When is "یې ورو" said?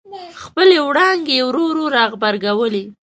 1.39-1.63